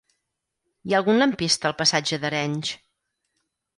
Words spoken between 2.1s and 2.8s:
d'Arenys?